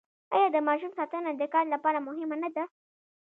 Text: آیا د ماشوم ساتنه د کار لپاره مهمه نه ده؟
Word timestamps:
آیا 0.35 0.47
د 0.53 0.57
ماشوم 0.67 0.91
ساتنه 0.97 1.29
د 1.35 1.43
کار 1.53 1.65
لپاره 1.73 2.05
مهمه 2.07 2.35
نه 2.43 2.49
ده؟ 2.55 2.63